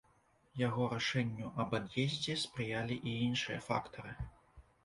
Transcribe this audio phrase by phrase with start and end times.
[0.67, 4.17] Яго рашэнню аб ад'ездзе спрыялі і іншыя фактары.